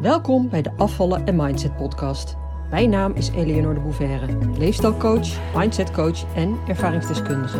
[0.00, 2.36] Welkom bij de Afvallen en Mindset podcast.
[2.70, 7.58] Mijn naam is Eleonore de Bouverre, leefstijlcoach, mindsetcoach en ervaringsdeskundige.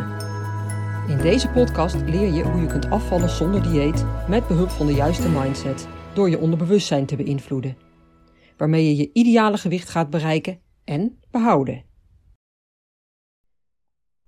[1.09, 4.93] In deze podcast leer je hoe je kunt afvallen zonder dieet met behulp van de
[4.93, 7.77] juiste mindset door je onderbewustzijn te beïnvloeden,
[8.57, 11.85] waarmee je je ideale gewicht gaat bereiken en behouden.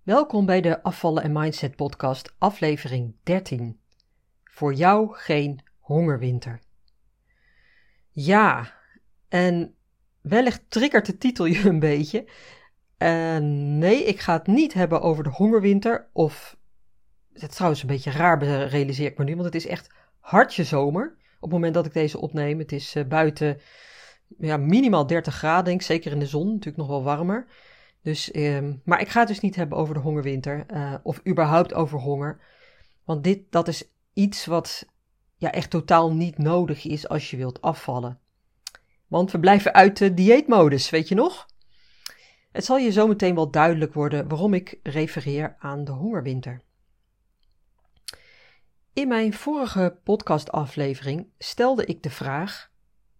[0.02, 3.80] Welkom bij de Afvallen en Mindset podcast, aflevering 13.
[4.44, 6.60] Voor jou geen hongerwinter.
[8.12, 8.72] Ja,
[9.28, 9.74] en
[10.20, 12.28] wellicht triggert de titel je een beetje.
[12.98, 13.36] Uh,
[13.78, 16.08] nee, ik ga het niet hebben over de hongerwinter.
[16.12, 16.56] Of,
[17.32, 20.64] het is trouwens een beetje raar, realiseer ik me nu, want het is echt hartje
[20.64, 21.16] zomer.
[21.34, 22.58] Op het moment dat ik deze opneem.
[22.58, 23.60] Het is uh, buiten
[24.38, 25.86] ja, minimaal 30 graden, denk ik.
[25.86, 27.46] Zeker in de zon, natuurlijk nog wel warmer.
[28.02, 30.66] Dus, uh, maar ik ga het dus niet hebben over de hongerwinter.
[30.72, 32.40] Uh, of überhaupt over honger.
[33.04, 34.86] Want dit, dat is iets wat
[35.42, 38.18] ja, echt totaal niet nodig is als je wilt afvallen.
[39.06, 41.46] Want we blijven uit de dieetmodus, weet je nog?
[42.52, 46.62] Het zal je zometeen wel duidelijk worden waarom ik refereer aan de hongerwinter.
[48.92, 52.70] In mijn vorige podcastaflevering stelde ik de vraag: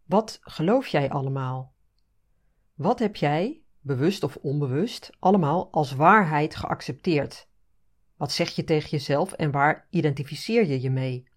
[0.05, 1.75] wat geloof jij allemaal?
[2.75, 7.48] Wat heb jij, bewust of onbewust, allemaal als waarheid geaccepteerd?
[8.17, 11.31] Wat zeg je tegen jezelf en waar identificeer je je mee?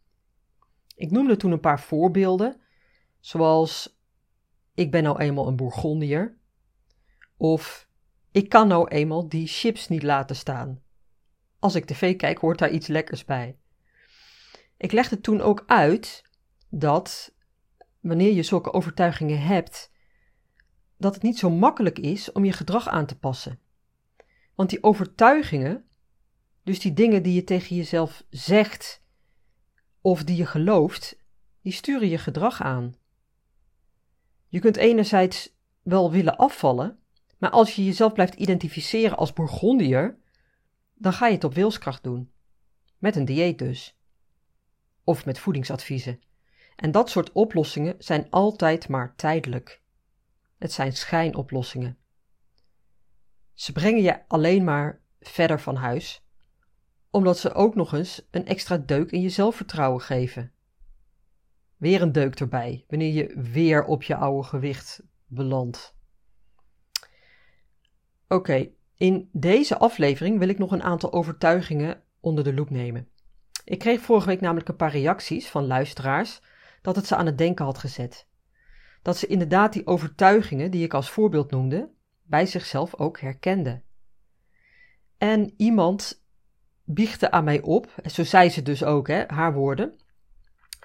[0.95, 2.61] Ik noemde toen een paar voorbeelden,
[3.19, 3.99] zoals
[4.73, 6.38] ik ben nou eenmaal een Bourgondier,
[7.38, 7.89] of
[8.31, 10.81] ik kan nou eenmaal die chips niet laten staan.
[11.59, 13.57] Als ik tv kijk, hoort daar iets lekkers bij.
[14.77, 16.23] Ik legde toen ook uit
[16.69, 17.33] dat
[17.99, 19.91] wanneer je zulke overtuigingen hebt,
[20.97, 23.59] dat het niet zo makkelijk is om je gedrag aan te passen.
[24.55, 25.85] Want die overtuigingen,
[26.63, 29.03] dus die dingen die je tegen jezelf zegt
[30.06, 31.17] of die je gelooft,
[31.61, 32.95] die sturen je gedrag aan.
[34.47, 37.00] Je kunt enerzijds wel willen afvallen,
[37.38, 40.18] maar als je jezelf blijft identificeren als Bourgondier,
[40.94, 42.31] dan ga je het op wilskracht doen.
[42.97, 43.97] Met een dieet dus.
[45.03, 46.22] Of met voedingsadviezen.
[46.75, 49.81] En dat soort oplossingen zijn altijd maar tijdelijk.
[50.58, 51.97] Het zijn schijnoplossingen.
[53.53, 56.25] Ze brengen je alleen maar verder van huis
[57.16, 60.52] omdat ze ook nog eens een extra deuk in je zelfvertrouwen geven.
[61.78, 65.96] Weer een deuk erbij, wanneer je weer op je oude gewicht belandt.
[68.28, 73.08] Oké, in deze aflevering wil ik nog een aantal overtuigingen onder de loep nemen.
[73.66, 76.42] Ik kreeg vorige week namelijk een paar reacties van luisteraars
[76.82, 78.28] dat het ze aan het denken had gezet.
[79.02, 81.90] Dat ze inderdaad die overtuigingen die ik als voorbeeld noemde,
[82.24, 83.84] bij zichzelf ook herkenden.
[85.18, 86.24] En iemand
[86.85, 90.00] biechte aan mij op, zo zei ze dus ook, hè, haar woorden,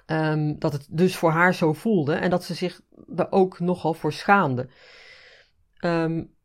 [0.05, 2.81] um, dat het dus voor haar zo voelde en dat ze zich
[3.15, 4.69] er ook nogal voor schaamde.
[5.85, 6.35] Um,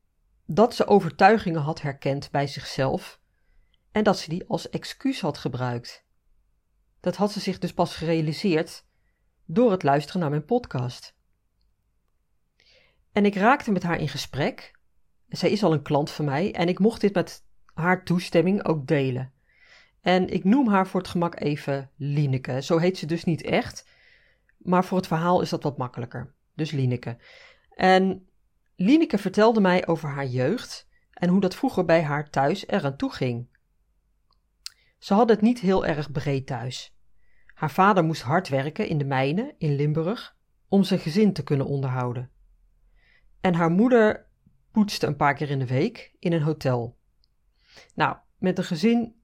[0.47, 3.21] dat ze overtuigingen had herkend bij zichzelf
[3.93, 6.05] en dat ze die als excuus had gebruikt.
[7.01, 8.85] Dat had ze zich dus pas gerealiseerd
[9.45, 11.15] door het luisteren naar mijn podcast.
[13.13, 14.79] En ik raakte met haar in gesprek.
[15.29, 17.45] Zij is al een klant van mij en ik mocht dit met
[17.75, 19.33] haar toestemming ook delen.
[20.07, 22.63] En ik noem haar voor het gemak even Lineke.
[22.63, 23.89] Zo heet ze dus niet echt.
[24.59, 26.35] Maar voor het verhaal is dat wat makkelijker.
[26.55, 27.19] Dus Lineke.
[27.71, 28.29] En
[28.77, 33.13] Lineke vertelde mij over haar jeugd en hoe dat vroeger bij haar thuis eraan toe
[33.13, 33.49] ging.
[34.99, 36.97] Ze had het niet heel erg breed thuis.
[37.55, 40.37] Haar vader moest hard werken in de mijnen in Limburg
[40.69, 42.31] om zijn gezin te kunnen onderhouden.
[43.41, 44.27] En haar moeder
[44.71, 46.99] poetste een paar keer in de week in een hotel.
[47.95, 49.16] Nou, met een gezin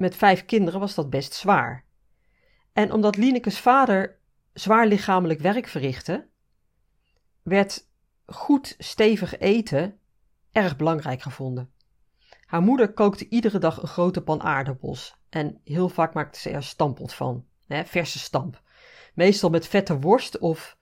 [0.00, 1.84] met vijf kinderen was dat best zwaar.
[2.72, 4.18] En omdat Linekes vader
[4.52, 6.28] zwaar lichamelijk werk verrichtte,
[7.42, 7.88] werd
[8.26, 9.98] goed stevig eten
[10.52, 11.72] erg belangrijk gevonden.
[12.44, 16.62] Haar moeder kookte iedere dag een grote pan aardappels en heel vaak maakte ze er
[16.62, 18.62] stampot van, hè, verse stamp.
[19.14, 20.78] Meestal met vette worst of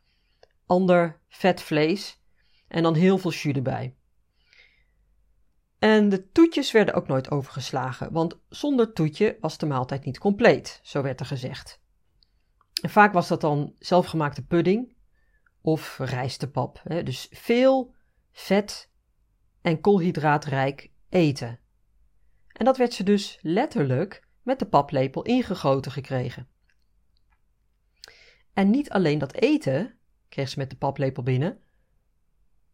[0.66, 2.22] ander vet vlees
[2.68, 3.96] en dan heel veel jus erbij.
[5.78, 10.80] En de toetjes werden ook nooit overgeslagen, want zonder toetje was de maaltijd niet compleet,
[10.82, 11.80] zo werd er gezegd.
[12.82, 14.96] En vaak was dat dan zelfgemaakte pudding
[15.60, 17.94] of rijstepap, hè, dus veel
[18.32, 18.90] vet
[19.60, 21.58] en koolhydraatrijk eten.
[22.52, 26.48] En dat werd ze dus letterlijk met de paplepel ingegoten gekregen.
[28.52, 29.98] En niet alleen dat eten
[30.28, 31.60] kreeg ze met de paplepel binnen,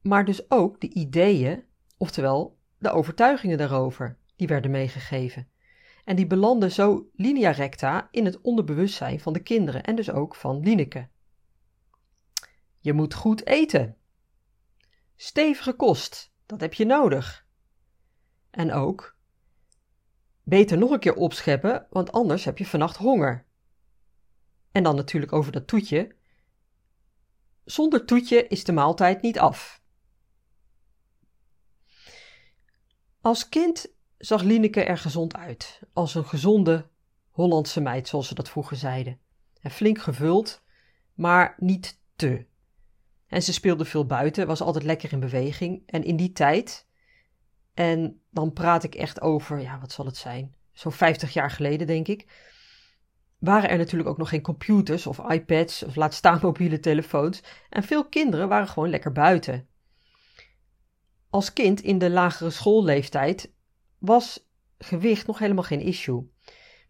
[0.01, 1.65] maar dus ook de ideeën,
[1.97, 5.49] oftewel de overtuigingen daarover, die werden meegegeven.
[6.05, 10.35] En die belanden zo linea recta in het onderbewustzijn van de kinderen en dus ook
[10.35, 11.09] van Lineke.
[12.81, 13.97] Je moet goed eten.
[15.17, 17.47] Stevige kost, dat heb je nodig.
[18.51, 19.17] En ook,
[20.43, 23.47] beter nog een keer opscheppen, want anders heb je vannacht honger.
[24.73, 26.15] En dan natuurlijk over dat toetje.
[27.65, 29.83] Zonder toetje is de maaltijd niet af.
[33.25, 33.87] Als kind
[34.19, 36.89] zag Lineke er gezond uit, als een gezonde
[37.31, 39.19] Hollandse meid, zoals ze dat vroeger zeiden.
[39.61, 40.63] En flink gevuld,
[41.15, 42.47] maar niet te.
[43.27, 45.83] En ze speelde veel buiten, was altijd lekker in beweging.
[45.87, 46.87] En in die tijd,
[47.75, 50.55] en dan praat ik echt over, ja, wat zal het zijn?
[50.73, 52.27] Zo'n 50 jaar geleden, denk ik.
[53.39, 57.43] Waren er natuurlijk ook nog geen computers of iPads of laat staan mobiele telefoons.
[57.71, 59.69] En veel kinderen waren gewoon lekker buiten.
[61.35, 63.53] Als kind in de lagere schoolleeftijd
[63.99, 64.49] was
[64.79, 66.31] gewicht nog helemaal geen issue.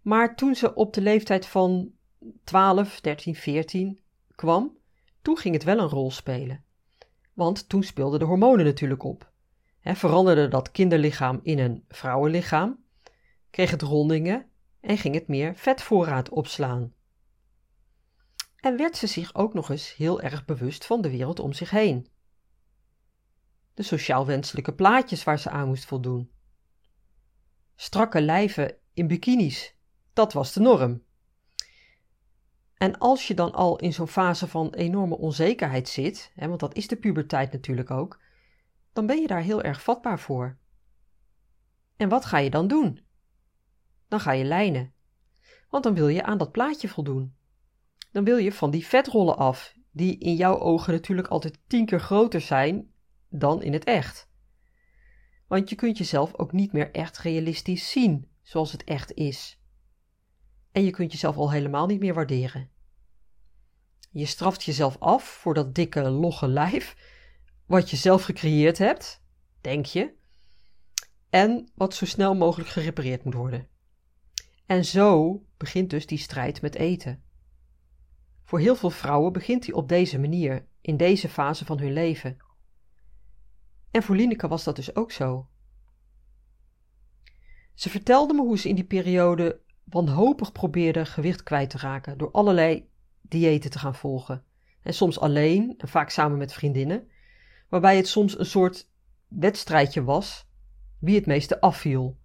[0.03, 1.93] Maar toen ze op de leeftijd van
[2.45, 4.01] 12, 13, 14
[4.35, 4.77] kwam,
[5.23, 6.65] toen ging het wel een rol spelen.
[7.33, 9.33] Want toen speelden de hormonen natuurlijk op.
[9.81, 12.85] He, veranderde dat kinderlichaam in een vrouwenlichaam,
[13.51, 14.47] kreeg het rondingen
[14.81, 16.93] en ging het meer vetvoorraad opslaan.
[18.61, 21.71] En werd ze zich ook nog eens heel erg bewust van de wereld om zich
[21.71, 22.13] heen.
[23.75, 26.31] De sociaal wenselijke plaatjes waar ze aan moest voldoen.
[27.77, 29.77] Strakke lijven in bikinis,
[30.13, 31.03] dat was de norm.
[32.75, 36.75] En als je dan al in zo'n fase van enorme onzekerheid zit, hè, want dat
[36.75, 38.21] is de puberteit natuurlijk ook,
[38.93, 40.57] dan ben je daar heel erg vatbaar voor.
[41.97, 43.01] En wat ga je dan doen?
[44.09, 44.93] Dan ga je lijnen.
[45.69, 47.35] Want dan wil je aan dat plaatje voldoen.
[48.13, 52.01] Dan wil je van die vetrollen af, die in jouw ogen natuurlijk altijd tien keer
[52.01, 52.93] groter zijn
[53.39, 54.29] dan in het echt.
[55.47, 59.61] Want je kunt jezelf ook niet meer echt realistisch zien zoals het echt is.
[60.73, 62.71] En je kunt jezelf al helemaal niet meer waarderen.
[64.11, 66.97] Je straft jezelf af voor dat dikke, logge lijf,
[67.67, 69.23] wat je zelf gecreëerd hebt,
[69.61, 70.15] denk je,
[71.31, 73.69] en wat zo snel mogelijk gerepareerd moet worden.
[74.67, 77.23] En zo begint dus die strijd met eten.
[78.45, 82.37] Voor heel veel vrouwen begint die op deze manier, in deze fase van hun leven.
[83.95, 85.47] En voor Lineke was dat dus ook zo.
[87.75, 92.31] Ze vertelde me hoe ze in die periode wanhopig probeerde gewicht kwijt te raken door
[92.31, 92.89] allerlei
[93.21, 94.45] diëten te gaan volgen.
[94.83, 97.09] En soms alleen en vaak samen met vriendinnen,
[97.69, 98.91] waarbij het soms een soort
[99.29, 100.47] wedstrijdje was
[100.99, 102.19] wie het meeste afviel.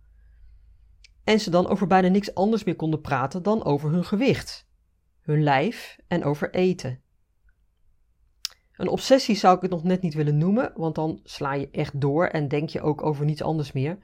[1.23, 4.67] En ze dan over bijna niks anders meer konden praten dan over hun gewicht,
[5.21, 7.01] hun lijf en over eten.
[8.79, 12.01] Een obsessie zou ik het nog net niet willen noemen, want dan sla je echt
[12.01, 13.97] door en denk je ook over niets anders meer.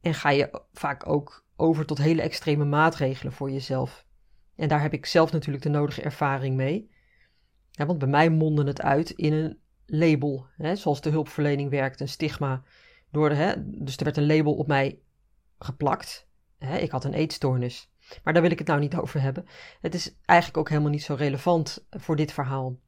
[0.00, 4.06] En ga je vaak ook over tot hele extreme maatregelen voor jezelf.
[4.56, 6.90] En daar heb ik zelf natuurlijk de nodige ervaring mee.
[7.70, 12.00] Ja, want bij mij mondde het uit in een label, hè, zoals de hulpverlening werkt,
[12.00, 12.62] een stigma.
[13.10, 13.52] Door hè,
[13.84, 14.98] dus er werd een label op mij
[15.58, 16.28] geplakt.
[16.58, 17.90] Hè, ik had een eetstoornis.
[18.22, 19.46] Maar daar wil ik het nou niet over hebben.
[19.80, 22.78] Het is eigenlijk ook helemaal niet zo relevant voor dit verhaal.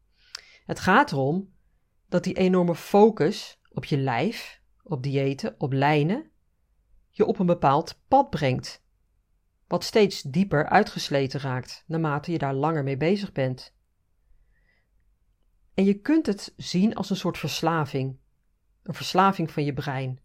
[0.65, 1.53] Het gaat erom
[2.09, 6.31] dat die enorme focus op je lijf, op diëten, op lijnen,
[7.11, 8.83] je op een bepaald pad brengt
[9.67, 13.75] wat steeds dieper uitgesleten raakt naarmate je daar langer mee bezig bent.
[15.75, 18.19] En je kunt het zien als een soort verslaving,
[18.83, 20.21] een verslaving van je brein.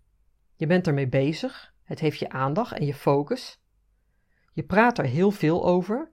[0.55, 3.62] Je bent ermee bezig, het heeft je aandacht en je focus.
[4.53, 6.12] Je praat er heel veel over.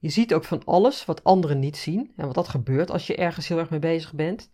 [0.00, 3.16] Je ziet ook van alles wat anderen niet zien en wat dat gebeurt als je
[3.16, 4.52] ergens heel erg mee bezig bent.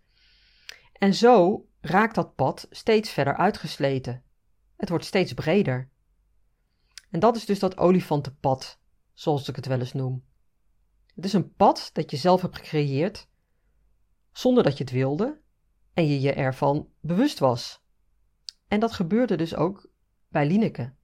[0.93, 4.23] En zo raakt dat pad steeds verder uitgesleten.
[4.77, 5.91] Het wordt steeds breder.
[7.11, 8.81] En dat is dus dat olifantenpad,
[9.13, 10.25] zoals ik het wel eens noem.
[11.15, 13.29] Het is een pad dat je zelf hebt gecreëerd,
[14.33, 15.41] zonder dat je het wilde
[15.93, 17.83] en je je ervan bewust was.
[18.69, 19.91] En dat gebeurde dus ook
[20.29, 20.95] bij Lineke.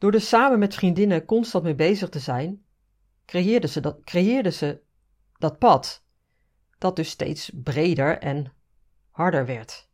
[0.00, 2.64] Door er samen met vriendinnen constant mee bezig te zijn,
[3.24, 4.10] creëerde ze dat,
[4.54, 4.80] ze
[5.38, 6.04] dat pad,
[6.78, 8.52] dat dus steeds breder en
[9.10, 9.88] harder werd.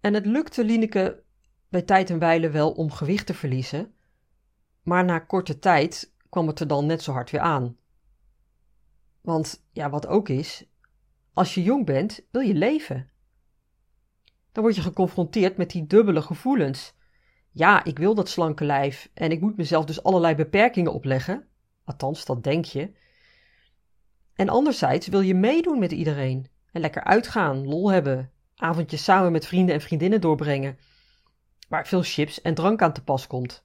[0.00, 1.22] En het lukte Lineke
[1.68, 3.94] bij tijd en wijle wel om gewicht te verliezen,
[4.82, 7.76] maar na korte tijd kwam het er dan net zo hard weer aan.
[9.20, 10.66] Want ja, wat ook is,
[11.32, 13.10] als je jong bent, wil je leven.
[14.54, 16.94] Dan word je geconfronteerd met die dubbele gevoelens.
[17.50, 21.46] Ja, ik wil dat slanke lijf en ik moet mezelf dus allerlei beperkingen opleggen.
[21.84, 22.92] Althans, dat denk je.
[24.34, 29.46] En anderzijds wil je meedoen met iedereen en lekker uitgaan, lol hebben, avondjes samen met
[29.46, 30.78] vrienden en vriendinnen doorbrengen,
[31.68, 33.64] waar veel chips en drank aan te pas komt.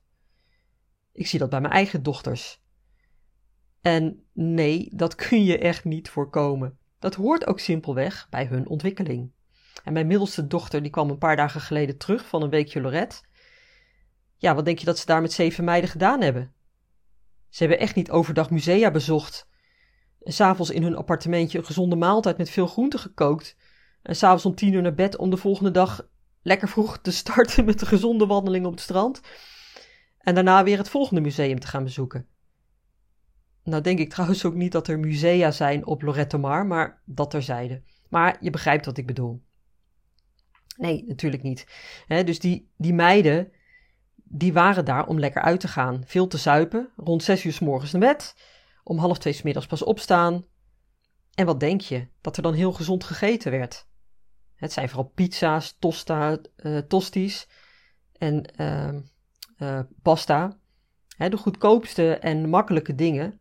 [1.11, 2.63] Ik zie dat bij mijn eigen dochters.
[3.81, 6.77] En nee, dat kun je echt niet voorkomen.
[6.99, 9.31] Dat hoort ook simpelweg bij hun ontwikkeling.
[9.83, 13.21] En mijn middelste dochter die kwam een paar dagen geleden terug van een weekje Lorette.
[14.37, 16.53] Ja, wat denk je dat ze daar met zeven meiden gedaan hebben?
[17.49, 19.47] Ze hebben echt niet overdag musea bezocht.
[20.23, 23.55] En s'avonds in hun appartementje een gezonde maaltijd met veel groenten gekookt.
[24.01, 26.07] En s'avonds om tien uur naar bed om de volgende dag
[26.41, 29.21] lekker vroeg te starten met de gezonde wandeling op het strand.
[30.17, 32.27] En daarna weer het volgende museum te gaan bezoeken.
[33.63, 37.29] Nou denk ik trouwens ook niet dat er musea zijn op Lorette Mar, maar dat
[37.29, 37.81] terzijde.
[38.09, 39.41] Maar je begrijpt wat ik bedoel.
[40.79, 41.65] Nee, natuurlijk niet.
[42.07, 43.51] dus die, die meiden,
[44.15, 46.03] die waren daar om lekker uit te gaan.
[46.05, 48.35] Veel te zuipen, rond zes uur s morgens naar bed,
[48.83, 50.45] om half twee s middags pas opstaan.
[51.33, 52.07] En wat denk je?
[52.21, 53.87] Dat er dan heel gezond gegeten werd.
[54.55, 56.81] Het zijn vooral pizza's, tosta, uh,
[58.13, 58.93] en uh,
[59.57, 60.57] uh, pasta.
[61.17, 63.39] de goedkoopste en makkelijke dingen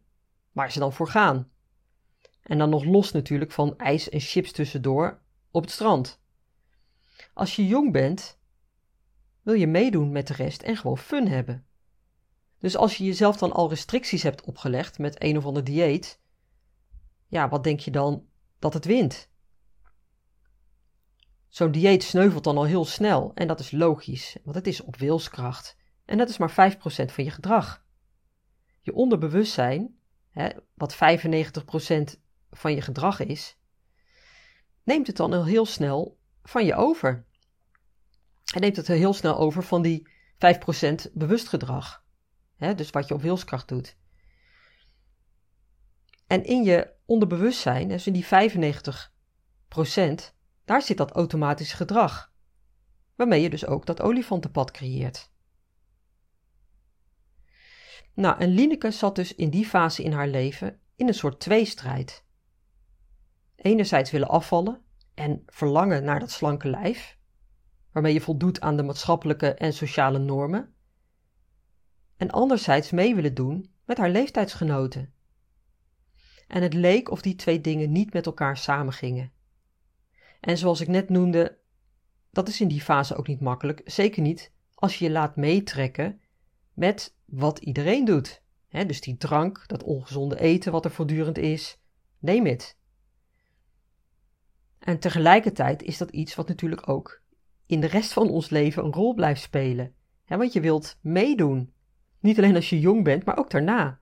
[0.53, 1.51] waar ze dan voor gaan.
[2.43, 6.21] En dan nog los natuurlijk van ijs en chips tussendoor op het strand.
[7.35, 8.39] Als je jong bent,
[9.43, 11.67] wil je meedoen met de rest en gewoon fun hebben.
[12.59, 16.21] Dus als je jezelf dan al restricties hebt opgelegd met een of ander dieet,
[17.27, 18.27] ja, wat denk je dan
[18.59, 19.31] dat het wint?
[21.49, 24.97] Zo'n dieet sneuvelt dan al heel snel en dat is logisch, want het is op
[24.97, 25.77] wilskracht.
[26.05, 27.85] En dat is maar 5% van je gedrag.
[28.81, 29.99] Je onderbewustzijn,
[30.31, 32.21] hè, wat 95%
[32.51, 33.57] van je gedrag is,
[34.83, 36.18] neemt het dan al heel snel
[36.49, 37.27] van je over.
[38.45, 40.09] Hij neemt het heel snel over van die
[41.09, 42.05] 5% bewust gedrag.
[42.57, 43.97] Hè, dus wat je op wilskracht doet.
[46.27, 48.29] En in je onderbewustzijn, dus in die 95%,
[50.65, 52.33] daar zit dat automatisch gedrag.
[53.15, 55.31] Waarmee je dus ook dat olifantenpad creëert.
[58.15, 62.25] Nou, en Lineke zat dus in die fase in haar leven in een soort tweestrijd.
[63.57, 64.87] Enerzijds willen afvallen
[65.19, 67.19] en verlangen naar dat slanke lijf,
[67.93, 70.75] waarmee je voldoet aan de maatschappelijke en sociale normen.
[72.17, 75.13] En anderzijds mee willen doen met haar leeftijdsgenoten.
[76.49, 79.33] En het leek of die twee dingen niet met elkaar samengingen.
[80.41, 81.59] En zoals ik net noemde,
[82.31, 86.21] dat is in die fase ook niet makkelijk, zeker niet als je je laat meetrekken
[86.73, 88.43] met wat iedereen doet.
[88.69, 91.79] dus die drank, dat ongezonde eten wat er voortdurend is,
[92.19, 92.78] neem het.
[94.89, 97.23] En tegelijkertijd is dat iets wat natuurlijk ook
[97.67, 99.95] in de rest van ons leven een rol blijft spelen.
[100.27, 101.73] want je wilt meedoen.
[102.21, 104.01] Niet alleen als je jong bent, maar ook daarna.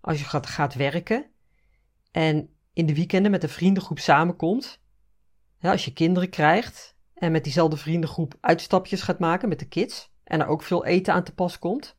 [0.00, 1.30] Als je gaat, gaat werken
[2.10, 4.80] en in de weekenden met een vriendengroep samenkomt.
[5.60, 10.12] als je kinderen krijgt en met diezelfde vriendengroep uitstapjes gaat maken met de kids.
[10.24, 11.98] En er ook veel eten aan te pas komt.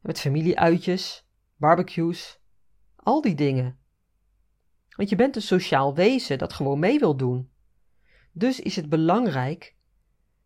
[0.00, 1.26] Met familieuitjes,
[1.56, 2.40] barbecues,
[2.96, 3.79] al die dingen.
[4.96, 7.50] Want je bent een sociaal wezen dat gewoon mee wil doen.
[8.32, 9.74] Dus is het belangrijk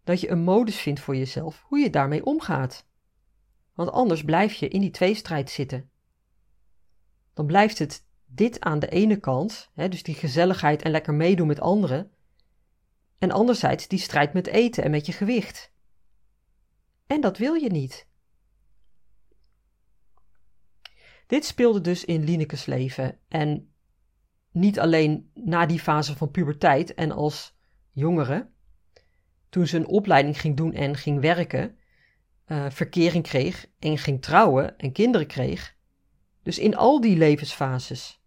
[0.05, 2.87] dat je een modus vindt voor jezelf hoe je daarmee omgaat.
[3.75, 5.91] Want anders blijf je in die tweestrijd zitten.
[7.35, 11.47] Dan blijft het dit aan de ene kant, hè, dus die gezelligheid en lekker meedoen
[11.47, 12.13] met anderen,
[13.19, 15.73] en anderzijds die strijd met eten en met je gewicht.
[17.07, 18.07] En dat wil je niet.
[21.27, 23.74] Dit speelde dus in Linekes leven en
[24.55, 27.57] niet alleen na die fase van puberteit en als
[27.93, 28.51] jongere,
[29.49, 31.79] toen ze een opleiding ging doen en ging werken,
[32.47, 35.77] uh, verkering kreeg en ging trouwen en kinderen kreeg.
[36.43, 38.23] Dus in al die levensfases.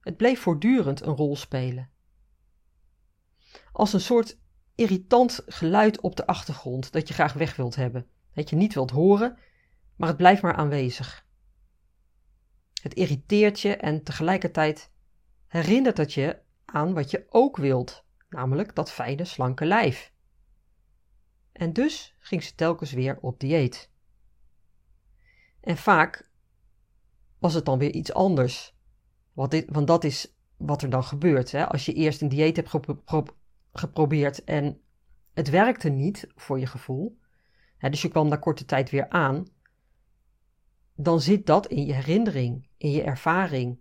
[0.00, 1.90] Het bleef voortdurend een rol spelen.
[3.72, 4.38] Als een soort
[4.74, 8.90] irritant geluid op de achtergrond dat je graag weg wilt hebben, dat je niet wilt
[8.90, 9.38] horen,
[9.96, 11.25] maar het blijft maar aanwezig.
[12.86, 14.90] Het irriteert je en tegelijkertijd
[15.46, 20.12] herinnert het je aan wat je ook wilt, namelijk dat fijne, slanke lijf.
[21.52, 23.90] En dus ging ze telkens weer op dieet.
[25.60, 26.30] En vaak
[27.38, 28.76] was het dan weer iets anders.
[29.32, 31.52] Want, dit, want dat is wat er dan gebeurt.
[31.52, 31.66] Hè?
[31.66, 32.72] Als je eerst een dieet hebt
[33.72, 34.80] geprobeerd en
[35.34, 37.18] het werkte niet voor je gevoel,
[37.76, 39.46] hè, dus je kwam na korte tijd weer aan,
[40.94, 43.80] dan zit dat in je herinnering, in je ervaring,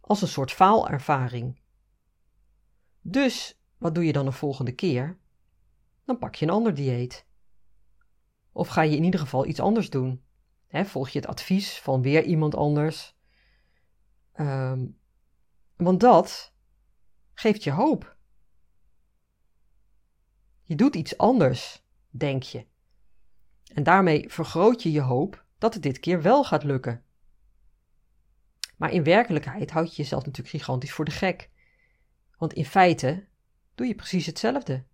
[0.00, 1.60] als een soort faalervaring.
[3.00, 5.18] Dus wat doe je dan de volgende keer?
[6.04, 7.26] Dan pak je een ander dieet.
[8.52, 10.22] Of ga je in ieder geval iets anders doen?
[10.70, 13.16] volg je het advies van weer iemand anders?
[14.40, 14.98] Um,
[15.76, 16.52] want dat
[17.34, 18.16] geeft je hoop.
[20.62, 22.66] Je doet iets anders, denk je.
[23.74, 27.04] En daarmee vergroot je je hoop dat het dit keer wel gaat lukken.
[28.82, 31.50] Maar in werkelijkheid houd je jezelf natuurlijk gigantisch voor de gek.
[32.36, 33.26] Want in feite
[33.74, 34.84] doe je precies hetzelfde.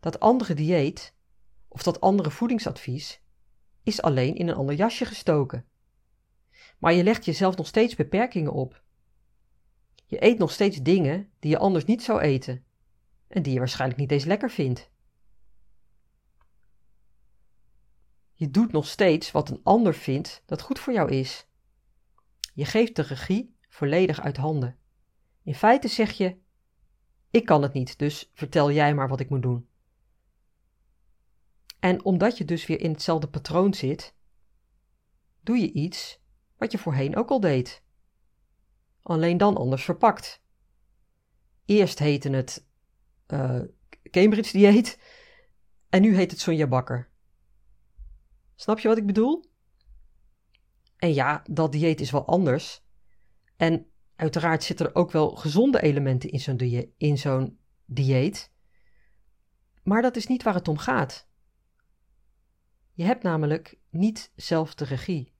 [0.00, 1.14] Dat andere dieet
[1.68, 3.22] of dat andere voedingsadvies
[3.82, 5.66] is alleen in een ander jasje gestoken.
[6.78, 8.82] Maar je legt jezelf nog steeds beperkingen op.
[10.06, 12.64] Je eet nog steeds dingen die je anders niet zou eten
[13.28, 14.90] en die je waarschijnlijk niet eens lekker vindt.
[18.32, 21.46] Je doet nog steeds wat een ander vindt dat goed voor jou is.
[22.52, 24.78] Je geeft de regie volledig uit handen.
[25.42, 26.36] In feite zeg je:
[27.30, 29.68] Ik kan het niet, dus vertel jij maar wat ik moet doen.
[31.78, 34.14] En omdat je dus weer in hetzelfde patroon zit,
[35.40, 36.20] doe je iets
[36.56, 37.82] wat je voorheen ook al deed.
[39.02, 40.42] Alleen dan anders verpakt.
[41.64, 42.66] Eerst heette het
[43.28, 43.60] uh,
[44.10, 44.98] Cambridge dieet
[45.88, 47.10] en nu heet het Sonja Bakker.
[48.54, 49.51] Snap je wat ik bedoel?
[51.02, 52.82] En ja, dat dieet is wel anders.
[53.56, 56.30] En uiteraard zitten er ook wel gezonde elementen
[56.96, 58.52] in zo'n dieet.
[59.82, 61.28] Maar dat is niet waar het om gaat.
[62.92, 65.32] Je hebt namelijk niet zelf de regie.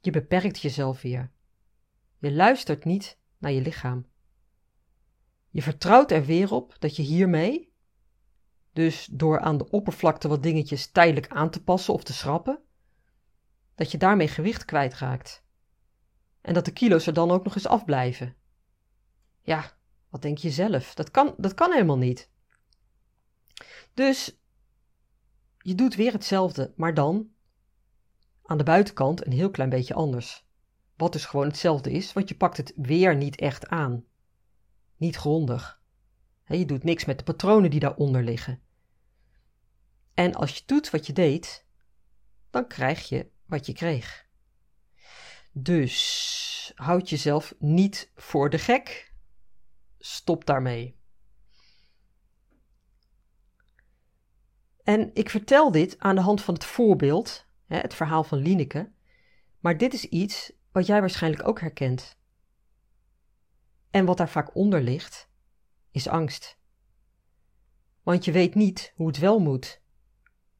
[0.00, 1.30] Je beperkt jezelf weer.
[2.18, 4.06] Je luistert niet naar je lichaam.
[5.50, 7.72] Je vertrouwt er weer op dat je hiermee,
[8.72, 12.62] dus door aan de oppervlakte wat dingetjes tijdelijk aan te passen of te schrappen,
[13.78, 15.44] dat je daarmee gewicht kwijtraakt.
[16.40, 18.36] En dat de kilo's er dan ook nog eens afblijven.
[19.42, 19.76] Ja,
[20.08, 20.94] wat denk je zelf?
[20.94, 22.30] Dat kan, dat kan helemaal niet.
[23.94, 24.38] Dus
[25.58, 27.30] je doet weer hetzelfde, maar dan
[28.42, 30.46] aan de buitenkant een heel klein beetje anders.
[30.96, 34.04] Wat dus gewoon hetzelfde is, want je pakt het weer niet echt aan.
[34.96, 35.82] Niet grondig.
[36.44, 38.60] Je doet niks met de patronen die daaronder liggen.
[40.14, 41.66] En als je doet wat je deed,
[42.50, 44.26] dan krijg je wat je kreeg.
[45.52, 49.12] Dus houd jezelf niet voor de gek.
[49.98, 50.96] Stop daarmee.
[54.82, 58.92] En ik vertel dit aan de hand van het voorbeeld, het verhaal van Lineke,
[59.58, 62.18] maar dit is iets wat jij waarschijnlijk ook herkent.
[63.90, 65.30] En wat daar vaak onder ligt,
[65.90, 66.58] is angst.
[68.02, 69.82] Want je weet niet hoe het wel moet,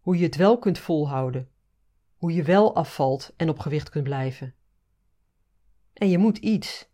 [0.00, 1.50] hoe je het wel kunt volhouden,
[2.18, 4.54] hoe je wel afvalt en op gewicht kunt blijven.
[5.92, 6.88] En je moet iets,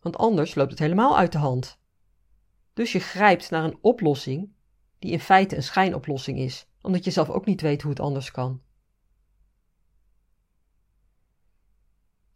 [0.00, 1.78] want anders loopt het helemaal uit de hand.
[2.72, 4.52] Dus je grijpt naar een oplossing
[4.98, 8.30] die in feite een schijnoplossing is, omdat je zelf ook niet weet hoe het anders
[8.30, 8.62] kan.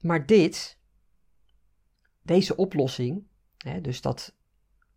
[0.00, 0.78] Maar dit,
[2.22, 3.26] deze oplossing,
[3.58, 4.34] hè, dus dat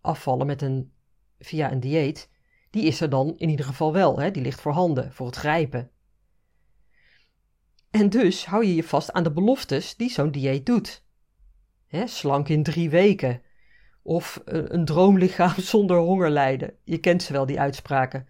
[0.01, 0.93] afvallen met een,
[1.39, 2.29] via een dieet,
[2.69, 4.19] die is er dan in ieder geval wel.
[4.19, 5.91] Hè, die ligt voor handen, voor het grijpen.
[7.93, 11.03] En dus hou je je vast aan de beloftes die zo'n dieet doet.
[12.05, 13.41] Slank in drie weken.
[14.01, 16.77] Of een droomlichaam zonder honger lijden.
[16.83, 18.27] Je kent ze wel, die uitspraken.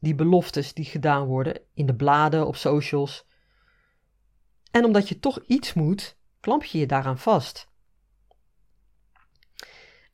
[0.00, 3.26] Die beloftes die gedaan worden in de bladen, op socials.
[4.70, 7.68] En omdat je toch iets moet, klamp je je daaraan vast.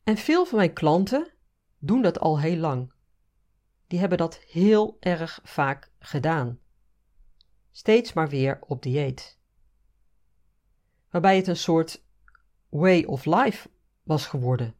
[0.03, 1.33] En veel van mijn klanten
[1.79, 2.93] doen dat al heel lang.
[3.87, 6.59] Die hebben dat heel erg vaak gedaan.
[7.71, 9.39] Steeds maar weer op dieet.
[11.09, 12.03] Waarbij het een soort
[12.69, 13.69] way of life
[14.03, 14.75] was geworden.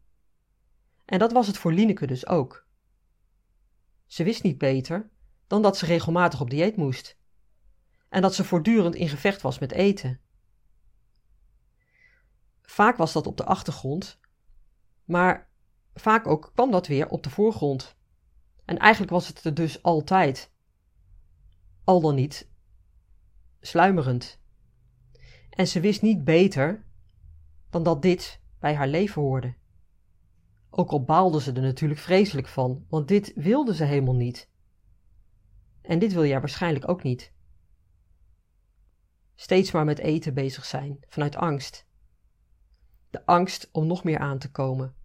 [1.05, 2.67] En dat was het voor Lineke dus ook.
[4.05, 5.09] Ze wist niet beter
[5.47, 7.17] dan dat ze regelmatig op dieet moest.
[8.09, 10.19] En dat ze voortdurend in gevecht was met eten.
[12.61, 14.19] Vaak was dat op de achtergrond,
[15.03, 15.49] maar
[15.93, 17.95] vaak ook kwam dat weer op de voorgrond.
[18.65, 20.51] En eigenlijk was het er dus altijd.
[21.83, 22.50] Al dan niet
[23.61, 24.39] sluimerend.
[25.49, 26.85] En ze wist niet beter
[27.69, 29.55] dan dat dit bij haar leven hoorde.
[30.69, 34.49] Ook al baalde ze er natuurlijk vreselijk van, want dit wilde ze helemaal niet.
[35.81, 37.33] En dit wil jij waarschijnlijk ook niet.
[39.35, 41.85] Steeds maar met eten bezig zijn, vanuit angst.
[43.09, 44.95] De angst om nog meer aan te komen.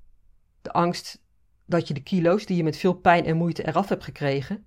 [0.62, 1.22] De angst
[1.64, 4.66] dat je de kilo's die je met veel pijn en moeite eraf hebt gekregen,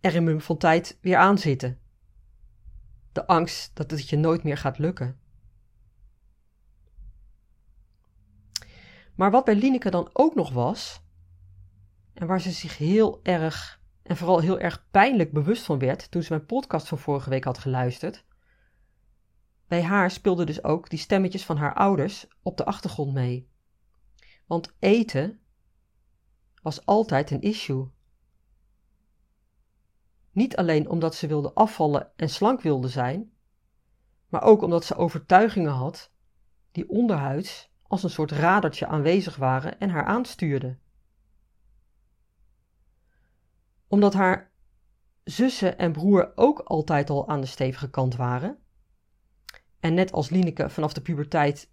[0.00, 1.78] er in mum van tijd weer aan zitten.
[3.18, 5.20] De angst dat het je nooit meer gaat lukken.
[9.14, 11.02] Maar wat bij Lineke dan ook nog was,
[12.14, 16.22] en waar ze zich heel erg en vooral heel erg pijnlijk bewust van werd toen
[16.22, 18.24] ze mijn podcast van vorige week had geluisterd,
[19.66, 23.50] bij haar speelden dus ook die stemmetjes van haar ouders op de achtergrond mee.
[24.46, 25.40] Want eten
[26.62, 27.88] was altijd een issue.
[30.38, 33.32] Niet alleen omdat ze wilde afvallen en slank wilde zijn,
[34.28, 36.12] maar ook omdat ze overtuigingen had
[36.72, 40.80] die onderhuids als een soort radertje aanwezig waren en haar aanstuurden.
[43.88, 44.52] Omdat haar
[45.24, 48.58] zussen en broer ook altijd al aan de stevige kant waren,
[49.80, 51.70] en net als Lineke vanaf de puberteit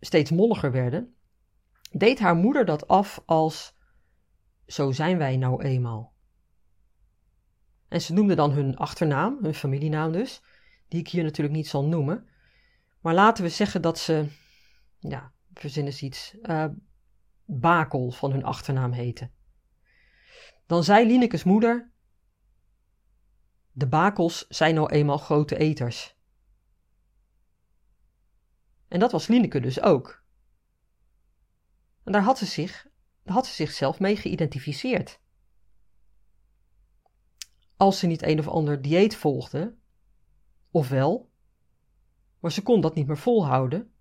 [0.00, 1.14] steeds molliger werden,
[1.90, 3.76] deed haar moeder dat af als:
[4.66, 6.11] Zo zijn wij nou eenmaal.
[7.92, 10.42] En ze noemde dan hun achternaam, hun familienaam dus,
[10.88, 12.28] die ik hier natuurlijk niet zal noemen.
[13.00, 14.28] Maar laten we zeggen dat ze,
[14.98, 16.66] ja, verzinnen ze iets, uh,
[17.44, 19.32] Bakel van hun achternaam heten.
[20.66, 21.92] Dan zei Linekes moeder:
[23.72, 26.16] De Bakels zijn nou eenmaal grote eters.
[28.88, 30.24] En dat was Lineke dus ook.
[32.04, 32.86] En daar had ze, zich,
[33.22, 35.21] daar had ze zichzelf mee geïdentificeerd.
[37.82, 39.74] Als ze niet een of ander dieet volgde,
[40.70, 41.30] of wel,
[42.38, 43.92] maar ze kon dat niet meer volhouden,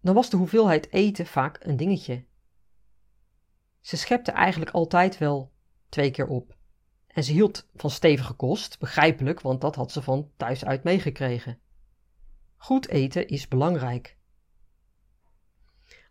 [0.00, 2.24] dan was de hoeveelheid eten vaak een dingetje.
[3.80, 5.52] Ze schepte eigenlijk altijd wel
[5.88, 6.56] twee keer op.
[7.06, 11.60] En ze hield van stevige kost, begrijpelijk, want dat had ze van thuis uit meegekregen.
[12.56, 14.16] Goed eten is belangrijk.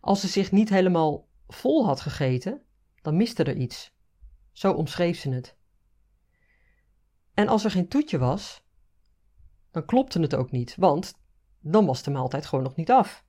[0.00, 2.62] Als ze zich niet helemaal vol had gegeten,
[3.02, 3.94] dan miste er iets.
[4.52, 5.58] Zo omschreef ze het.
[7.40, 8.62] En als er geen toetje was,
[9.70, 11.14] dan klopte het ook niet, want
[11.60, 13.24] dan was de maaltijd gewoon nog niet af.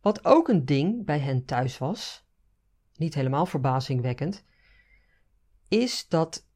[0.00, 2.24] Wat ook een ding bij hen thuis was,
[2.96, 4.44] niet helemaal verbazingwekkend,
[5.68, 6.46] is dat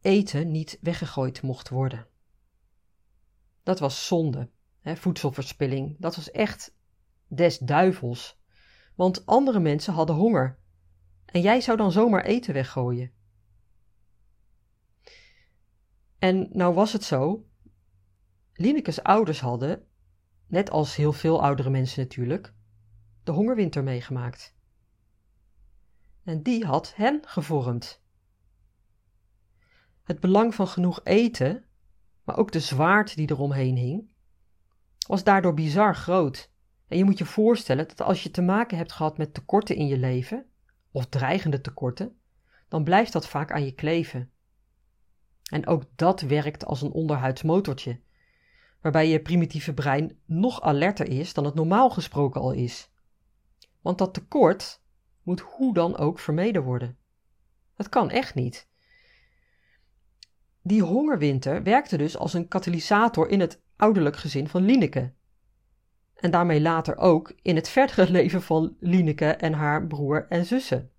[0.00, 2.06] eten niet weggegooid mocht worden.
[3.62, 5.96] Dat was zonde, hè, voedselverspilling.
[5.98, 6.74] Dat was echt
[7.26, 8.40] des duivels.
[8.94, 10.58] Want andere mensen hadden honger.
[11.24, 13.14] En jij zou dan zomaar eten weggooien.
[16.18, 17.46] En nou was het zo,
[18.52, 19.86] Linekes ouders hadden,
[20.46, 22.54] net als heel veel oudere mensen natuurlijk,
[23.24, 24.54] de hongerwinter meegemaakt.
[26.24, 28.02] En die had hen gevormd.
[30.02, 31.64] Het belang van genoeg eten,
[32.24, 34.08] maar ook de zwaarte die eromheen hing,
[35.06, 36.50] was daardoor bizar groot.
[36.88, 39.86] En je moet je voorstellen dat als je te maken hebt gehad met tekorten in
[39.86, 40.46] je leven,
[40.90, 42.20] of dreigende tekorten,
[42.68, 44.30] dan blijft dat vaak aan je kleven.
[45.50, 48.00] En ook dat werkt als een onderhuids motortje,
[48.80, 52.90] waarbij je primitieve brein nog alerter is dan het normaal gesproken al is.
[53.80, 54.80] Want dat tekort
[55.22, 56.98] moet hoe dan ook vermeden worden.
[57.76, 58.68] Dat kan echt niet.
[60.62, 65.12] Die hongerwinter werkte dus als een katalysator in het ouderlijk gezin van Lineke.
[66.14, 70.90] En daarmee later ook in het verdere leven van Lineke en haar broer en zussen.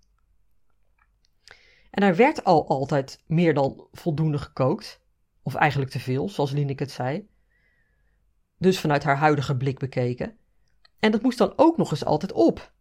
[1.90, 5.00] En er werd al altijd meer dan voldoende gekookt,
[5.42, 7.28] of eigenlijk te veel, zoals Lineke het zei.
[8.58, 10.36] Dus vanuit haar huidige blik bekeken.
[10.98, 12.72] En dat moest dan ook nog eens altijd op.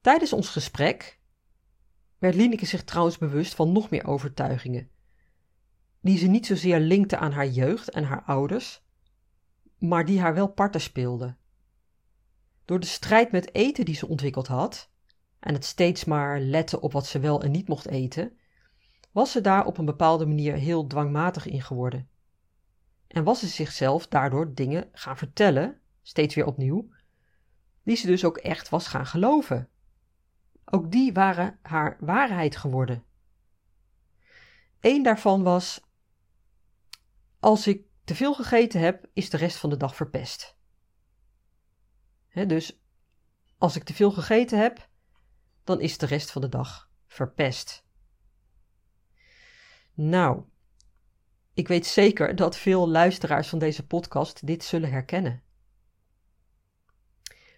[0.00, 1.20] Tijdens ons gesprek
[2.18, 4.90] werd Lineke zich trouwens bewust van nog meer overtuigingen,
[6.00, 8.82] die ze niet zozeer linkte aan haar jeugd en haar ouders,
[9.78, 11.38] maar die haar wel parten speelden.
[12.64, 14.90] Door de strijd met eten die ze ontwikkeld had,
[15.40, 18.38] en het steeds maar letten op wat ze wel en niet mocht eten,
[19.12, 22.08] was ze daar op een bepaalde manier heel dwangmatig in geworden.
[23.06, 26.88] En was ze zichzelf daardoor dingen gaan vertellen, steeds weer opnieuw,
[27.82, 29.68] die ze dus ook echt was gaan geloven.
[30.64, 33.04] Ook die waren haar waarheid geworden.
[34.80, 35.80] Eén daarvan was:
[37.40, 40.56] Als ik te veel gegeten heb, is de rest van de dag verpest.
[42.32, 42.80] dus
[43.58, 44.88] als ik te veel gegeten heb,
[45.66, 47.84] dan is de rest van de dag verpest.
[49.94, 50.42] Nou,
[51.54, 55.42] ik weet zeker dat veel luisteraars van deze podcast dit zullen herkennen.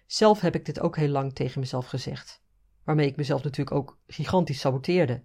[0.05, 2.41] Zelf heb ik dit ook heel lang tegen mezelf gezegd,
[2.83, 5.23] waarmee ik mezelf natuurlijk ook gigantisch saboteerde.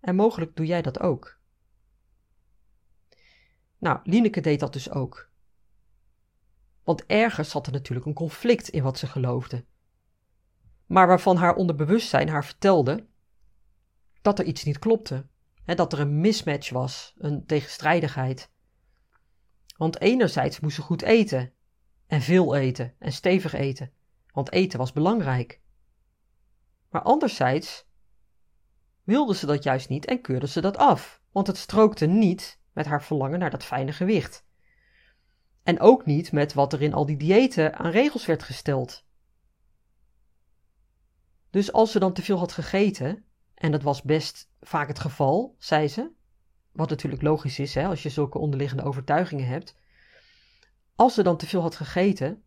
[0.00, 1.38] En mogelijk doe jij dat ook.
[3.78, 5.30] Nou, Lineke deed dat dus ook.
[6.82, 9.64] Want ergens zat er natuurlijk een conflict in wat ze geloofde
[10.90, 13.06] maar waarvan haar onderbewustzijn haar vertelde
[14.22, 15.26] dat er iets niet klopte.
[15.64, 18.50] Hè, dat er een mismatch was, een tegenstrijdigheid.
[19.76, 21.52] Want enerzijds moest ze goed eten,
[22.06, 23.92] en veel eten, en stevig eten,
[24.32, 25.60] want eten was belangrijk.
[26.88, 27.86] Maar anderzijds
[29.04, 32.86] wilde ze dat juist niet en keurde ze dat af, want het strookte niet met
[32.86, 34.44] haar verlangen naar dat fijne gewicht.
[35.62, 39.08] En ook niet met wat er in al die diëten aan regels werd gesteld.
[41.50, 45.56] Dus als ze dan te veel had gegeten En dat was best vaak het geval,
[45.58, 46.10] zei ze.
[46.72, 49.76] Wat natuurlijk logisch is hè, als je zulke onderliggende overtuigingen hebt.
[50.94, 52.42] Als ze dan te veel had gegeten,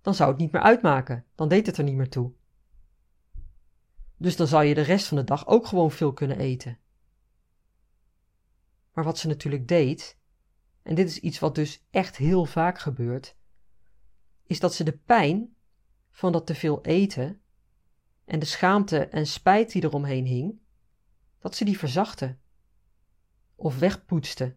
[0.00, 1.24] dan zou het niet meer uitmaken.
[1.34, 2.32] Dan deed het er niet meer toe.
[4.16, 6.78] Dus dan zou je de rest van de dag ook gewoon veel kunnen eten.
[8.92, 10.18] Maar wat ze natuurlijk deed,
[10.82, 13.36] en dit is iets wat dus echt heel vaak gebeurt,
[14.46, 15.56] is dat ze de pijn
[16.10, 17.40] van dat te veel eten
[18.26, 20.60] en de schaamte en spijt die eromheen hing,
[21.38, 22.40] dat ze die verzachten
[23.54, 24.56] of wegpoetste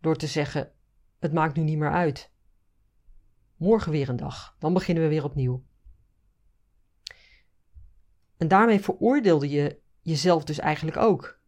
[0.00, 0.72] door te zeggen:
[1.18, 2.32] Het maakt nu niet meer uit.
[3.56, 5.64] Morgen weer een dag, dan beginnen we weer opnieuw.
[8.36, 11.40] En daarmee veroordeelde je jezelf dus eigenlijk ook.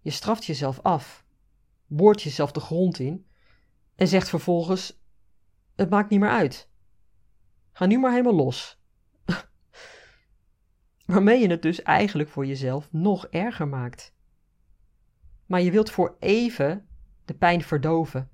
[0.00, 1.26] Je straft jezelf af,
[1.86, 3.26] boort jezelf de grond in
[3.94, 5.00] en zegt vervolgens:
[5.74, 6.70] Het maakt niet meer uit.
[7.72, 8.80] Ga nu maar helemaal los.
[11.06, 14.14] Waarmee je het dus eigenlijk voor jezelf nog erger maakt.
[15.46, 16.88] Maar je wilt voor even
[17.24, 18.30] de pijn verdoven.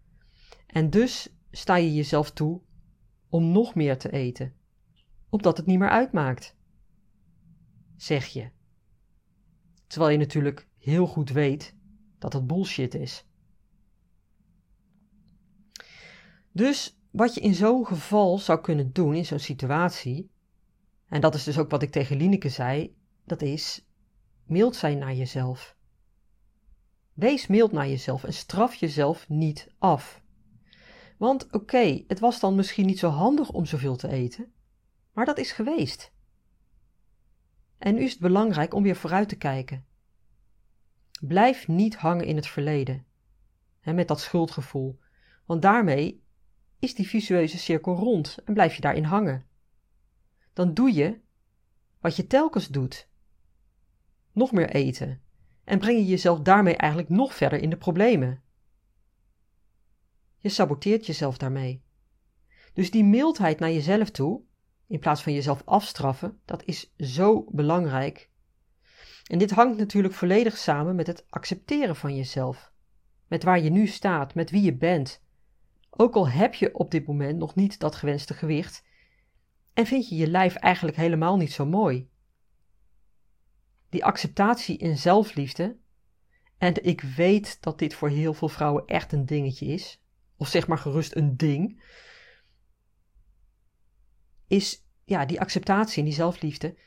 [0.67, 2.61] En dus sta je jezelf toe
[3.29, 4.55] om nog meer te eten,
[5.29, 6.57] omdat het niet meer uitmaakt.
[7.97, 8.51] Zeg je.
[9.87, 11.77] Terwijl je natuurlijk heel goed weet
[12.19, 13.27] dat het bullshit is.
[16.53, 20.32] Dus wat je in zo'n geval zou kunnen doen, in zo'n situatie,
[21.13, 23.87] en dat is dus ook wat ik tegen Lineke zei, dat is
[24.47, 25.77] mild zijn naar jezelf.
[27.13, 30.23] Wees mild naar jezelf en straf jezelf niet af.
[31.19, 34.53] Want oké, het was dan misschien niet zo handig om zoveel te eten,
[35.13, 36.13] maar dat is geweest.
[37.79, 39.85] En nu is het belangrijk om weer vooruit te kijken.
[41.21, 43.07] Blijf niet hangen in het verleden,
[43.81, 44.99] hè, met dat schuldgevoel,
[45.47, 46.25] want daarmee
[46.79, 49.51] is die visueuze cirkel rond en blijf je daarin hangen.
[50.53, 51.21] Dan doe je
[52.01, 53.09] wat je telkens doet.
[54.33, 55.23] Nog meer eten
[55.65, 58.43] en breng je jezelf daarmee eigenlijk nog verder in de problemen.
[60.39, 61.83] Je saboteert jezelf daarmee.
[62.73, 64.43] Dus die mildheid naar jezelf toe,
[64.87, 68.31] in plaats van jezelf afstraffen, dat is zo belangrijk.
[69.27, 72.73] En dit hangt natuurlijk volledig samen met het accepteren van jezelf.
[73.27, 75.23] Met waar je nu staat, met wie je bent.
[75.91, 78.85] Ook al heb je op dit moment nog niet dat gewenste gewicht
[79.73, 82.11] en vind je je lijf eigenlijk helemaal niet zo mooi.
[83.89, 85.77] Die acceptatie in zelfliefde,
[86.59, 90.03] en ik weet dat dit voor heel veel vrouwen echt een dingetje is,
[90.37, 91.83] of zeg maar gerust een ding,
[94.47, 96.79] is ja, die acceptatie en die zelfliefde,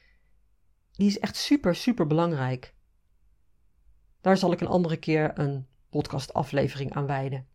[0.91, 2.75] die is echt super, super belangrijk.
[4.21, 7.47] Daar zal ik een andere keer een podcastaflevering aan wijden.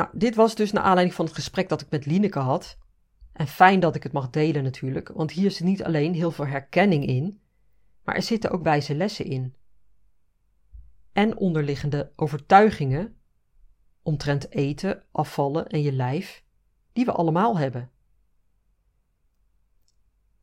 [0.00, 2.78] Nou, dit was dus naar aanleiding van het gesprek dat ik met Lineke had.
[3.32, 6.46] En fijn dat ik het mag delen natuurlijk, want hier zit niet alleen heel veel
[6.46, 7.40] herkenning in,
[8.04, 9.54] maar er zitten ook wijze lessen in.
[11.12, 13.20] En onderliggende overtuigingen
[14.02, 16.44] omtrent eten, afvallen en je lijf,
[16.92, 17.90] die we allemaal hebben.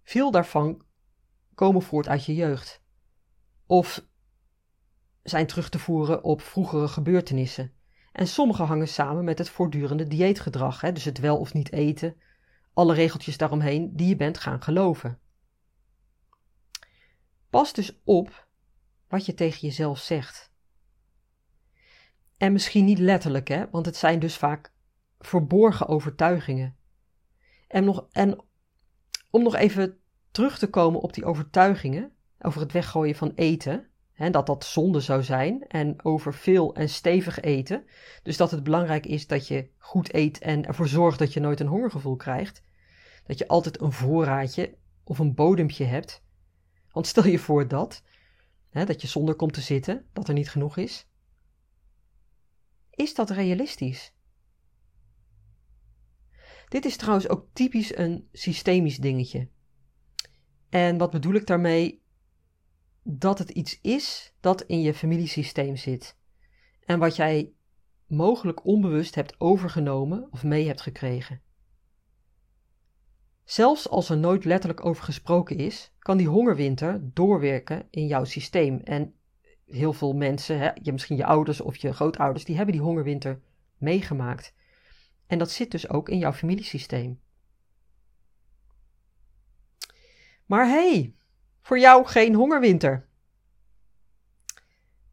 [0.04, 0.82] Veel daarvan
[1.56, 2.82] komen voort uit je jeugd.
[3.66, 4.06] Of
[5.24, 7.77] zijn terug te voeren op vroegere gebeurtenissen.
[8.18, 12.16] En sommige hangen samen met het voortdurende dieetgedrag, hè, dus het wel of niet eten,
[12.74, 15.20] alle regeltjes daaromheen die je bent gaan geloven.
[17.50, 18.48] Pas dus op
[19.08, 20.52] wat je tegen jezelf zegt.
[22.38, 24.72] En misschien niet letterlijk, hè, want het zijn dus vaak
[25.20, 26.78] verborgen overtuigingen.
[27.68, 28.44] En, nog, en
[29.32, 30.00] om nog even
[30.32, 35.24] terug te komen op die overtuigingen over het weggooien van eten, dat dat zonde zou
[35.24, 37.86] zijn, en over veel en stevig eten,
[38.24, 41.60] dus dat het belangrijk is dat je goed eet en ervoor zorgt dat je nooit
[41.60, 42.64] een hongergevoel krijgt,
[43.26, 46.24] dat je altijd een voorraadje of een bodempje hebt.
[46.92, 48.04] Want stel je voor dat,
[48.72, 51.08] dat je zonder komt te zitten, dat er niet genoeg is.
[52.90, 54.14] Is dat realistisch?
[56.68, 59.48] Dit is trouwens ook typisch een systemisch dingetje.
[60.70, 62.06] En wat bedoel ik daarmee?
[63.10, 66.18] Dat het iets is dat in je familiesysteem zit.
[66.86, 67.52] En wat jij
[68.06, 71.42] mogelijk onbewust hebt overgenomen of mee hebt gekregen.
[73.44, 78.80] Zelfs als er nooit letterlijk over gesproken is, kan die hongerwinter doorwerken in jouw systeem.
[78.84, 79.14] En
[79.66, 83.42] heel veel mensen, hè, je, misschien je ouders of je grootouders, die hebben die hongerwinter
[83.78, 84.54] meegemaakt.
[85.28, 87.20] En dat zit dus ook in jouw familiesysteem.
[90.46, 91.16] Maar hey,
[91.68, 93.08] voor jou geen hongerwinter.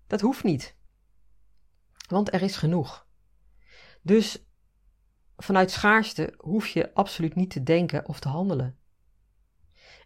[0.06, 0.76] Dat hoeft niet.
[2.08, 3.06] Want er is genoeg.
[4.02, 4.44] Dus
[5.36, 8.78] vanuit schaarste hoef je absoluut niet te denken of te handelen.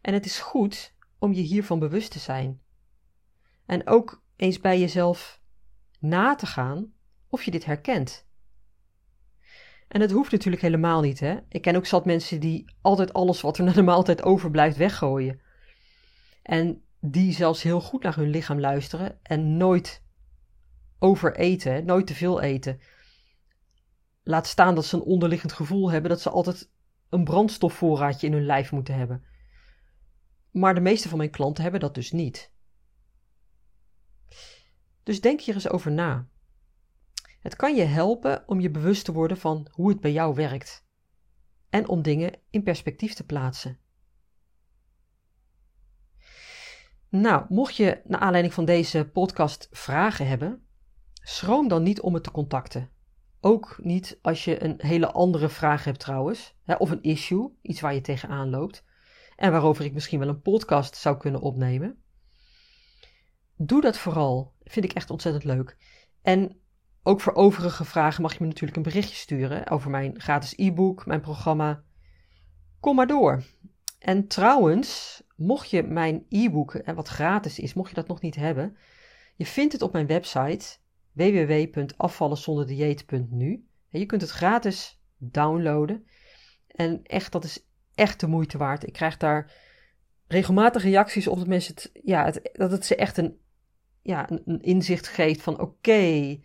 [0.00, 2.61] En het is goed om je hiervan bewust te zijn.
[3.66, 5.40] En ook eens bij jezelf
[5.98, 6.92] na te gaan
[7.26, 8.26] of je dit herkent.
[9.88, 11.38] En het hoeft natuurlijk helemaal niet, hè.
[11.48, 15.46] Ik ken ook zat mensen die altijd alles wat er na de maaltijd overblijft weggooien.
[16.48, 20.02] En die zelfs heel goed naar hun lichaam luisteren en nooit
[20.98, 22.80] overeten, nooit te veel eten.
[24.22, 26.70] Laat staan dat ze een onderliggend gevoel hebben dat ze altijd
[27.08, 29.24] een brandstofvoorraadje in hun lijf moeten hebben.
[30.50, 32.52] Maar de meeste van mijn klanten hebben dat dus niet.
[35.02, 36.28] Dus denk hier eens over na.
[37.40, 40.87] Het kan je helpen om je bewust te worden van hoe het bij jou werkt
[41.70, 43.78] en om dingen in perspectief te plaatsen.
[47.11, 50.66] Nou, mocht je naar aanleiding van deze podcast vragen hebben,
[51.12, 52.90] schroom dan niet om me te contacten.
[53.40, 57.81] Ook niet als je een hele andere vraag hebt trouwens, hè, of een issue, iets
[57.81, 58.85] waar je tegenaan loopt,
[59.37, 62.03] en waarover ik misschien wel een podcast zou kunnen opnemen.
[63.57, 65.77] Doe dat vooral, vind ik echt ontzettend leuk.
[66.23, 66.61] En
[67.03, 71.07] ook voor overige vragen mag je me natuurlijk een berichtje sturen over mijn gratis e-book,
[71.07, 71.83] mijn programma.
[72.81, 73.42] Kom maar door.
[73.99, 78.77] En trouwens, mocht je mijn e-book, wat gratis is, mocht je dat nog niet hebben,
[79.37, 80.77] je vindt het op mijn website
[81.12, 83.66] www.afvallenzonderdieet.nu.
[83.88, 86.07] Je kunt het gratis downloaden.
[86.66, 88.87] En echt, dat is echt de moeite waard.
[88.87, 89.53] Ik krijg daar
[90.27, 93.38] regelmatig reacties op dat mensen het, ja, dat het ze echt een,
[94.03, 96.38] ja, een inzicht geeft van oké,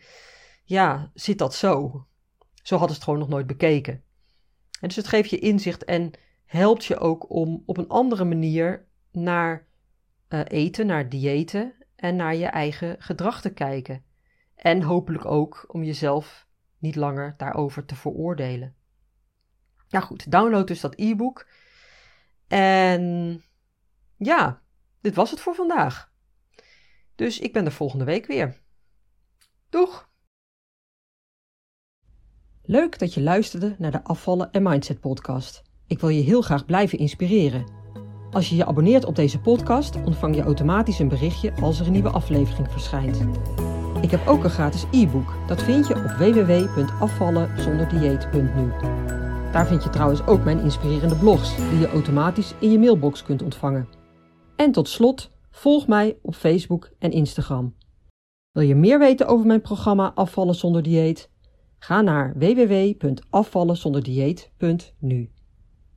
[0.64, 2.06] ja, zit dat zo?
[2.64, 4.04] Zo hadden ze het gewoon nog nooit bekeken.
[4.80, 6.12] En dus het geeft je inzicht en
[6.54, 9.68] helpt je ook om op een andere manier naar
[10.30, 14.06] uh, eten, naar diëten en naar je eigen gedrag te kijken.
[14.56, 18.76] En hopelijk ook om jezelf niet langer daarover te veroordelen.
[19.90, 21.48] Nou goed, download dus dat e-book.
[22.48, 23.44] En
[24.18, 24.62] ja,
[25.02, 26.12] dit was het voor vandaag.
[27.16, 28.62] Dus ik ben er volgende week weer.
[29.70, 30.10] Doeg!
[32.62, 35.72] Leuk dat je luisterde naar de Afvallen en Mindset podcast.
[35.88, 37.66] Ik wil je heel graag blijven inspireren.
[38.32, 41.92] Als je je abonneert op deze podcast, ontvang je automatisch een berichtje als er een
[41.92, 43.22] nieuwe aflevering verschijnt.
[44.02, 45.34] Ik heb ook een gratis e-book.
[45.48, 48.72] Dat vind je op www.afvallenzonderdieet.nu.
[49.52, 53.42] Daar vind je trouwens ook mijn inspirerende blogs, die je automatisch in je mailbox kunt
[53.42, 53.88] ontvangen.
[54.56, 57.76] En tot slot, volg mij op Facebook en Instagram.
[58.52, 61.30] Wil je meer weten over mijn programma Afvallen zonder dieet?
[61.80, 65.33] Ga naar www.afvallenzonderdieet.nu.